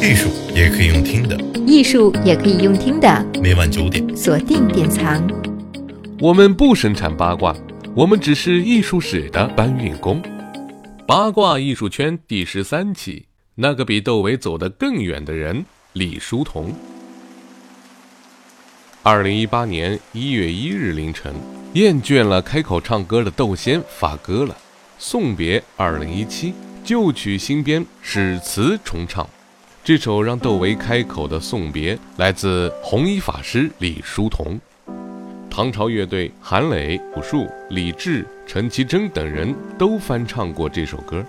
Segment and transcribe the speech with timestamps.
[0.00, 3.26] 艺术也可以用听的，艺术也可以用听的。
[3.42, 5.26] 每晚九点，锁定典藏。
[6.20, 7.54] 我们不生产八卦，
[7.94, 10.22] 我们只是艺术史的搬运工。
[11.06, 13.26] 八卦艺术圈第十三期，
[13.56, 15.64] 那个比窦唯走得更远的人——
[15.94, 16.74] 李叔同。
[19.02, 21.34] 二零一八年一月一日凌晨，
[21.74, 24.54] 厌倦了开口唱歌的窦仙发歌了，
[24.98, 26.50] 《送别二零一七》
[26.82, 29.28] 旧曲新编，史词重唱。
[29.84, 34.58] 这首让窦唯开口的送别，来自红衣法师李叔同。
[35.50, 41.22] 唐朝乐队韩磊、朴树、李志、陈绮贞等人都翻唱过这首歌。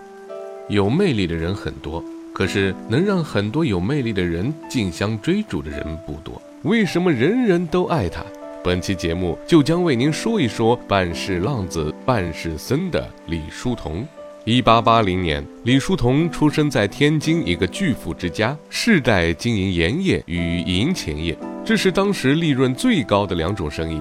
[0.69, 2.01] 有魅力的人很多，
[2.33, 6.41] 可是能让很多有魅力的人竞相追逐的人不多。
[6.63, 8.23] 为什么人人都爱他？
[8.63, 14.07] 本期节目就将为您说一说半是浪子半是僧的李叔同。
[14.47, 23.99] 一八八零年，李叔同出生在天津一个巨富之家，世代经营盐业与银钱业，这是当时利润最高的两种生意。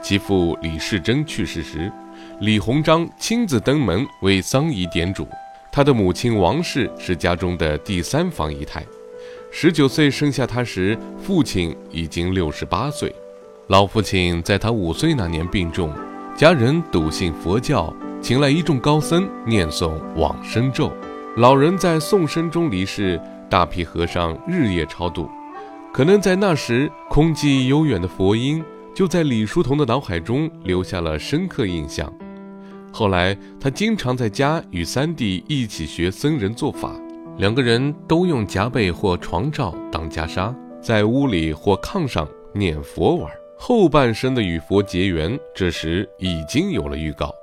[0.00, 1.90] 其父李世珍去世时，
[2.42, 5.26] 李鸿章亲自登门为丧仪点烛。
[5.72, 8.86] 他的母亲王氏是家中的第三房姨太。
[9.50, 13.12] 十九岁生下他时，父亲已经六十八岁。
[13.66, 15.92] 老父亲在他五岁那年病重，
[16.36, 17.92] 家人笃信佛教，
[18.22, 20.92] 请来一众高僧念诵往生咒。
[21.38, 23.20] 老人在诵声中离世，
[23.50, 25.28] 大批和尚日夜超度。
[25.92, 28.62] 可能在那时，空寂悠远的佛音
[28.94, 32.10] 就在李叔同的脑海中留下了深刻印象。
[32.92, 36.94] 后来，他经常在家与三弟一起学僧人做法。
[37.38, 47.34] 两个人都用夹被或床罩当袈裟，在屋里或炕上念佛玩，后半生的与佛结缘，这时已经有了预告。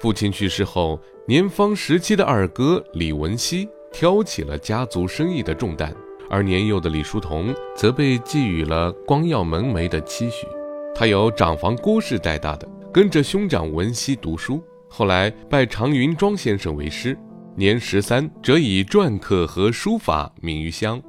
[0.00, 5.92] 父亲去世后，年方十七的二哥李文熙挑起了家族生意的重担，
[6.30, 10.46] 而年幼的李叔同则被寄予了光耀门楣的期许。
[10.94, 17.18] 他由长房郭氏带大的，跟着兄长文熙读书，后来拜常云庄先生为师。
[17.56, 21.02] 年十三，则以篆刻和书法名于乡。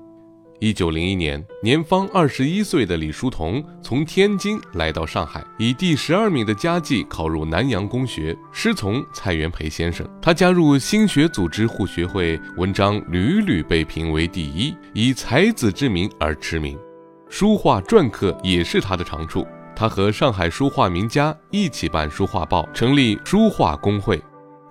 [0.61, 10.05] 一九零一年，年方二十一岁的李叔同从天津来到上海，以第十二名的佳绩考入南洋公学，师从蔡元培先生。
[10.21, 16.77] 他加入新学组织护学会，文章屡屡被评为第一，以才子之名而驰名。
[17.29, 19.47] 书画篆刻也是他的长处。
[19.73, 24.21] 他和上海书画名家一起办书画报，成立书画工会。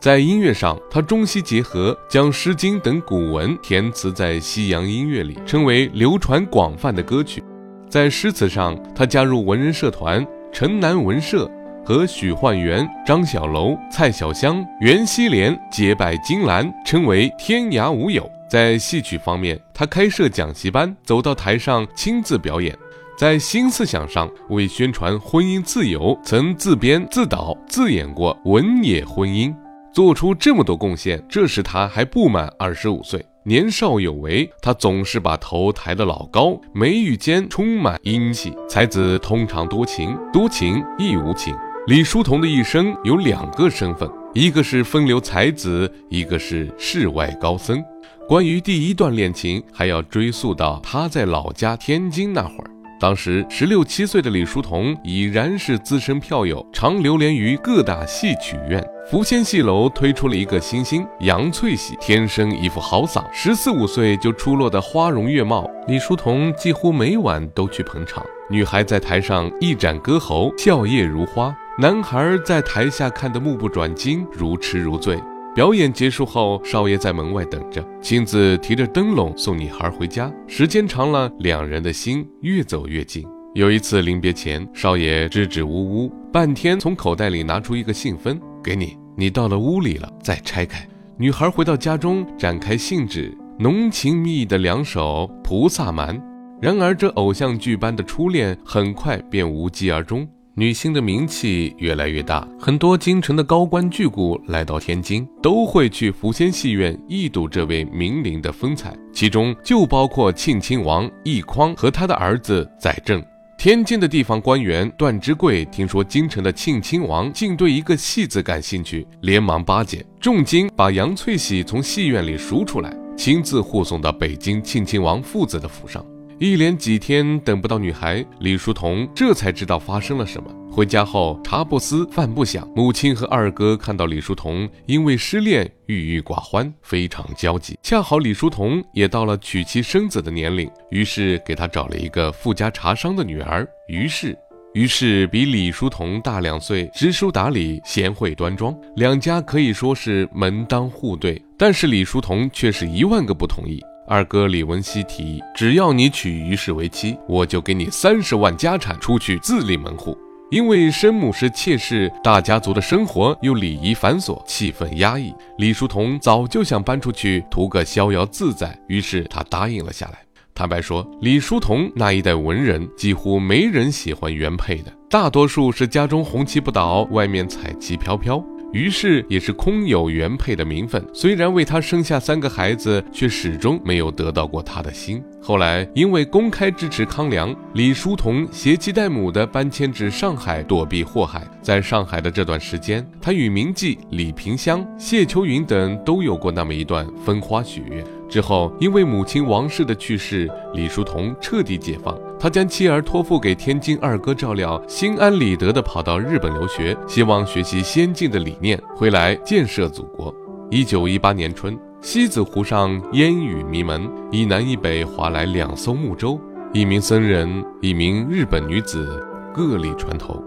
[0.01, 7.43] 在音乐上，他中西结合，将《诗经》等古文填词在西洋音乐里，成为流传广泛的歌曲。
[7.89, 11.51] 在诗词上，他加入文人社团城南文社，
[11.85, 18.31] 和许幻园、张小楼、蔡小香、袁希濂结拜金兰，称为天涯无友。
[18.49, 22.73] 在戏曲方面，他开设讲习班，走到台上亲自表演。
[23.19, 29.51] 在新思想上，为宣传婚姻自由，曾自编自导自演过《文野婚姻》。
[29.99, 34.49] 做出这么多贡献，这时他还不满二十五岁，年少有为。
[34.63, 38.55] 他总是把头抬得老高，眉宇间充满英气。
[38.69, 41.53] 才子通常多情，多情亦无情。
[41.89, 47.83] 李叔同的一生有两个身份，一个是风流才子，一个是世外高僧。
[48.29, 52.71] 关于第一段恋情，还要追溯到他在老家天津那会儿。
[53.01, 58.85] 当时十六七岁的李叔同已然是资深票友，常流连于各大戏曲院。
[59.09, 65.71] 福仙戏楼推出了一个新星杨翠喜，天生一副好嗓，十四五岁就出落的花容月貌。
[65.87, 75.19] 李叔同几乎每晚都去捧场，女孩在台上一展歌喉，笑靥如花；男孩在台下看得目不转睛，如痴如醉。
[75.59, 80.33] 表演结束后，少爷在门外等着，亲自提着灯笼送女孩回家。
[80.47, 83.27] 时间长了，两人的心越走越近。
[83.57, 90.89] 有一次临别前，少爷支支吾吾，半天从口袋里拿出一个信封给你，你到了屋里了再拆开。
[91.17, 96.17] 女孩回到家中，展开信纸，浓情蜜意的两手菩萨蛮。
[96.63, 100.25] 然而这偶像剧般的初恋，很快便无疾而终。
[100.59, 113.25] 女星的名气越来越大，很多京城的高官巨贾来到天津，都会去福仙戏院一睹这位名伶的风采，其中就包括庆亲王奕匡和他的儿子载政。
[113.57, 126.05] 天津的地方官员段之贵听说京城的庆亲王竟对一个戏子感兴趣，连忙巴结，重金把杨翠喜从戏院里赎出来，亲自护送到北京庆亲王父子的府上。
[126.41, 130.49] 一连几天等不到女孩，李叔同这才知道发生了什么。
[130.71, 137.77] 回家后，茶不思饭不想，母亲和二哥看到李叔同因为失恋郁郁寡欢，非常焦急。
[137.83, 144.39] 恰好李叔同也到了娶妻生子的年龄，于是给他找了一个富家茶商的女儿于氏。
[144.75, 151.43] 于是比李叔同大两岁，知书达理，贤惠端庄，两家可以说是门当户对。
[151.59, 153.83] 但是李叔同却是一万个不同意。
[154.09, 160.17] 二哥李文熙提议，只要你娶于氏为妻，我就给你三十万家产，出去自立门户。
[160.51, 165.35] 因为生母是妾室，大家族的生活又礼仪繁琐，气氛压抑。
[165.59, 170.21] 李叔同早就想搬出去，图个逍遥自在，于是他答应了下来。
[170.55, 178.43] 坦白说，李叔同那一代文人几乎没人喜欢原配的，大多数是家中红旗不倒，外面彩旗飘飘。
[178.73, 185.23] 于是也是空有原配的名分，虽然为他生下三个孩子，却始终没有得到过他的心。
[185.41, 191.47] 后来因为公开支持康梁，李叔同携妻带母的搬迁至上海躲避祸害。
[191.63, 198.05] 在上海的这段时间，他与名妓李萍香、谢秋云等都有过那么一段风花雪月。
[198.29, 202.15] 之后，因为母亲王氏的去世，李叔同彻底解放。
[202.41, 210.35] 他将妻儿托付给天津二哥照料，心安理得地跑到日本留学，希望学习先进的理念，回来建设祖国。
[210.71, 216.41] 一九一八年春，西子湖上烟雨迷蒙，一南一北划来两艘木舟，
[216.73, 220.43] 一名僧人，一名日本女子各立船头。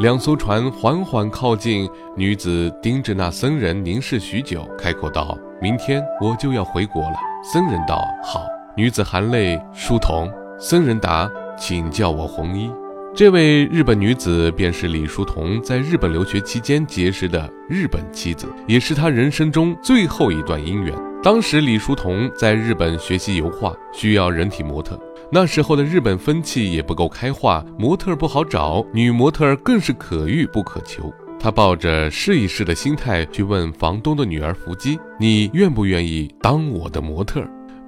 [0.00, 5.36] 两艘船缓缓靠近，女子盯着那僧人凝视许久，开口道。
[5.62, 7.16] 明天我就要回国了。
[7.52, 8.42] 僧人道：“好。”
[8.74, 10.30] 女子含泪：“书童。”
[10.62, 11.28] 僧人答
[11.58, 12.70] ：“请叫我红衣。”
[13.16, 20.94] 这位日本女子便是李叔同在日本留学期间结识的日本妻子，也是他人生中最后一段姻缘。
[21.22, 25.00] 当时李叔同在日本学习油画，需要人体模特。
[25.32, 31.10] 那时候的日本风气也不够开化，模特不好找，女模特更是可遇不可求。
[31.38, 37.42] 他抱着试一试的心态去问房东的女儿福姬：“你愿不愿意当我的模特？”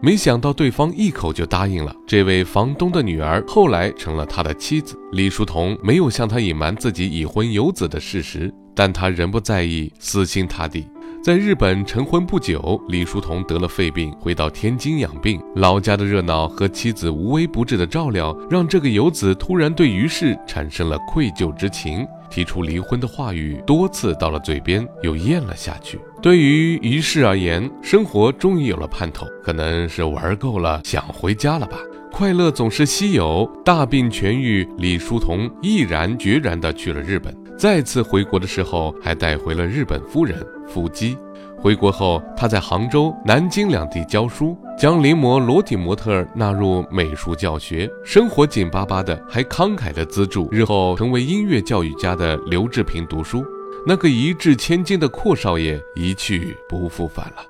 [0.04, 1.94] 没想到对方一口就答应了。
[2.04, 4.98] 这位房东的女儿后来成了他的妻子。
[5.12, 10.84] 李叔同没有向他隐瞒自己已婚有子的事实，但他仍不在意，死心塌地。
[11.22, 15.40] 在日本成婚不久，李叔同得了肺病，回到天津养病。
[15.54, 25.96] 老家的热闹和妻子无微不至的照料，让这个游子突然对于氏产生了愧疚之情，提出离婚的话语多次到了嘴边，又咽了下去。
[26.22, 31.76] 对于于氏而言，生活终于有了盼头，可能是玩够了，想回家了吧。
[32.12, 37.36] 快乐总是稀有，大病痊愈，李叔同毅然决然地去了日本。
[37.58, 41.18] 再次回国的时候，还带回了日本夫人福姬。
[41.58, 53.44] 回国后，他在杭州、南京两地教书，将临摹裸体模特纳入美术教学，生活紧巴巴的，还慷慨地资助日后成为音乐教育家的刘志平读书。
[53.84, 57.44] 那个一掷千金的阔少爷一去不复返了。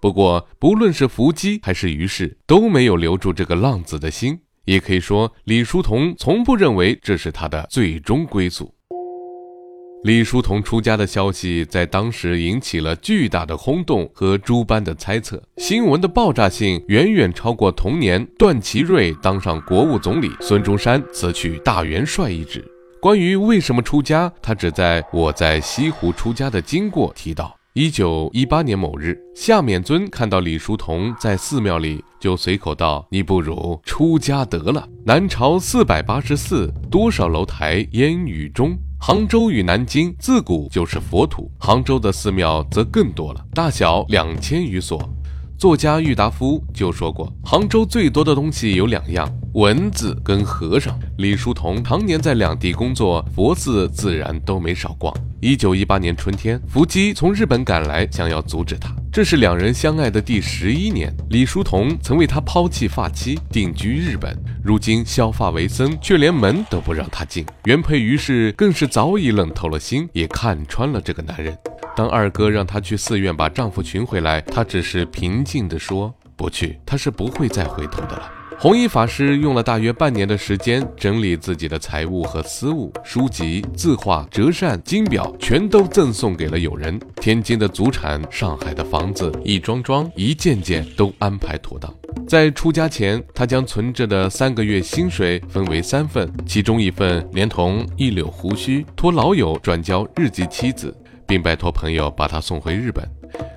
[0.00, 4.38] 不过，不论是伏击还是于氏，都没有留住这个浪子的心。
[4.64, 8.72] 也可以说，李叔同从不认为这是他的最终归宿。
[10.04, 22.71] 李叔同出家的消息在当时引起了巨大的轰动和诸般的猜测，新闻的爆炸性远远超过同年段祺瑞当上国务总理、孙中山辞去大元帅一职。
[23.02, 27.52] 关于为什么出家，他只在我在西湖出家的经过提到。
[27.72, 38.78] 一九一八年某日，夏勉尊看到李叔同在寺庙里，就随口道：“你不如出家得了。”南朝四百八十寺，多少楼台烟雨中。
[39.00, 45.02] 杭州与南京自古就是佛土，杭州的寺庙则更多了，大小两千余所。
[45.62, 50.98] 作家郁达夫就说过，杭州最多的东西有两样：蚊子跟和尚。
[51.18, 55.14] 李叔同常年在两地工作，佛寺自然都没少逛。
[55.40, 58.92] 一九一八年春天，伏击从日本赶来，想要阻止他。
[59.12, 64.34] 这是两人相爱的第十一年，李叔同曾为他抛弃发妻，定居日本。
[64.64, 67.44] 如今削发为僧，却连门都不让他进。
[67.64, 71.54] 原配于是更是早已冷透了心，也看穿了这个男人。
[71.94, 86.96] 当二哥让她去寺院把丈夫寻回来，她只是平静地说：“不去，他是不会再回头的了。”弘一法师用了大约半年的时间整理自己的财物和私物，书籍、字画、折扇、金表，全都赠送给了友人。
[87.16, 91.92] 天津的祖产、上海的房子，一桩桩、一件件都安排妥当。
[92.24, 103.04] 在出家前，他将存着的三个月薪水分为三份，其中一份连同一绺胡须，托老友转交日籍妻子，并拜托朋友把他送回日本。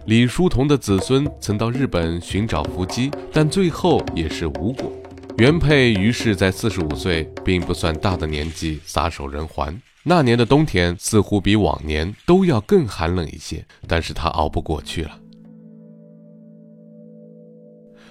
[0.06, 4.92] 李叔同的子孙曾到日本寻找伏击，但最后也是无果。
[5.38, 9.82] 原配于是，在四十五岁，并不算大的年纪撒手人寰。
[10.04, 15.20] 那年的冬天似乎比往年都要更寒冷一些，但是他熬不过去了。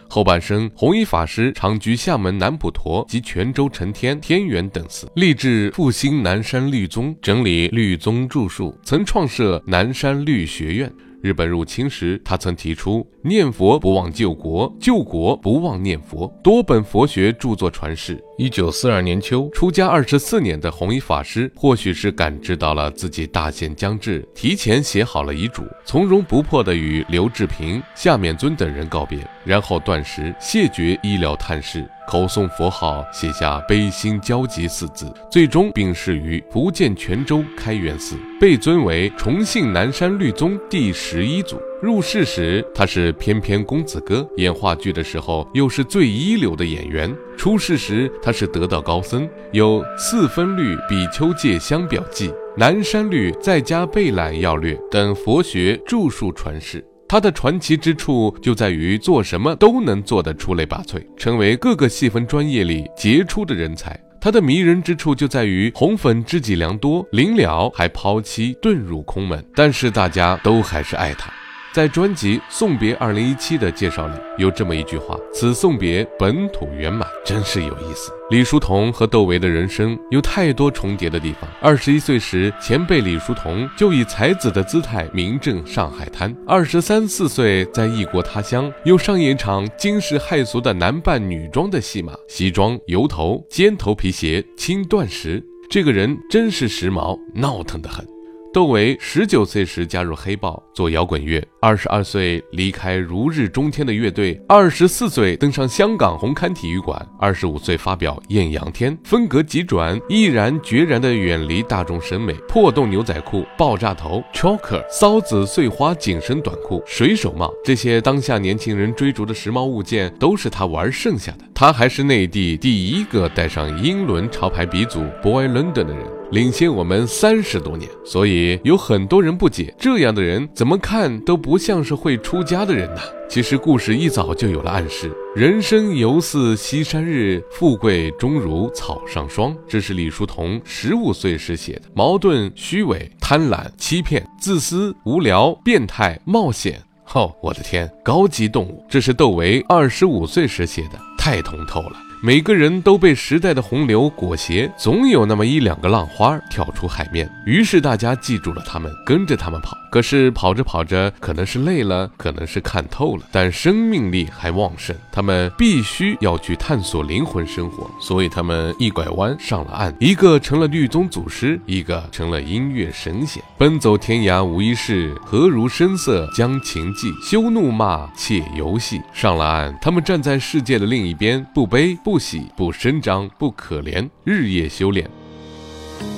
[0.07, 10.93] 后半生，弘一法师常居厦门南普陀及泉州承天、天元等寺，立志复兴南山律宗，整理律宗著述，曾创设南山律学院。
[11.25, 18.23] 日本入侵时，他曾提出念佛不忘救国，救国不忘念佛，多本佛学著作传世。
[18.37, 31.89] 一九四二年秋，出家二十四年的弘一法师，或许是感知到了自己大限将至，提前写好了遗嘱，从容不迫地与刘志平、夏勉尊等人告别，然后断食，谢绝医疗探视。
[32.07, 41.61] 口诵佛号，写下“悲心交集”四字，最终病逝于福建泉州开元寺，被尊为重庆南山律宗第十一祖。
[41.83, 47.15] 入世时，他是翩翩公子哥，演话剧的时候又是最一流的演员。
[47.37, 56.85] 出世时，他是得道高僧，有《四分律比丘戒相表记》《南山律在家备览要略》等佛学著述传世。
[57.15, 63.97] 他的传奇之处就在于做什么都能做得出类拔萃，成为各个细分专业里杰出的人才。
[64.21, 71.33] 他的迷人之处就在于红粉知己良多，临了还抛妻遁入空门，但是大家都还是爱他。
[71.75, 81.51] 在专辑《送别二零一七》的介绍里，有这么一句话：“此送别本土圆满，真是有意思。”李叔同和窦唯的人生有太多重叠的地方。
[81.61, 98.14] 二十一岁时，前辈李叔同就以才子的姿态名震上海滩；二十三四岁，在异国他乡又上演一场惊世骇俗的男扮女装的戏码，西装、油头、尖头皮鞋、轻断食，这个人真是时髦，闹腾得很。
[98.55, 121.45] 窦唯十九岁时加入黑豹做摇滚乐，二十二岁离开如日中天的乐队，二十四岁登上香港红磡体育馆，二十五岁发表《艳阳天》，风格急转，毅然决然地远离大众审美，破洞牛仔裤、爆炸头、choker、骚子碎花紧身短裤、水手帽，这些当下年轻人追逐的时髦物件，都是他玩剩下的。
[121.53, 126.07] 他还是内地第一个戴上英伦潮牌鼻祖 Boy London 的人。
[126.31, 133.01] 领先我们三十多年，所以有很多人不解，这样的人怎么看都不像是会出家的人呐。
[133.29, 139.57] 其实故事一早就有了暗示：人生犹似西山日，富贵终如草上霜。
[139.69, 146.81] 这是李叔同十五岁时写的，矛盾、虚伪、贪婪、欺骗、自私、无聊、变态、冒险。
[147.13, 148.85] 哦，我的天，高级动物！
[148.89, 151.97] 这是窦唯二十五岁时写的，太通透了。
[152.25, 159.77] 每个人都被时代的洪流裹挟，总有那么一两个浪花跳出海面，于是大家记住了他们，跟着他们跑。
[159.93, 179.03] 可是跑着跑着，可能是累了，可能是看透了，但生命力还旺盛，他们必须要去探索灵魂生活，所以他们一拐弯上了岸，一个成了律宗祖师，一个成了音乐神仙，奔走天涯无一事，何如声色将情寄，休怒骂且游戏。
[179.13, 185.05] 上了岸，他们站在世界的另一边，不悲不不喜，不声张，不可怜，日夜修炼。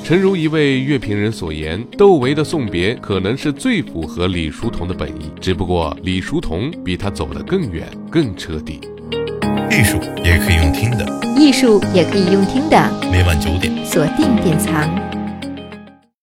[0.04, 8.78] 诚如一位乐评人所言，窦唯的送别可能是最符合李叔同的本意，只不过李叔同比他走得更远、更彻底。
[9.70, 12.92] 艺术也可以用听的，艺术也可以用听的。
[13.10, 15.15] 每晚九点，锁定典藏。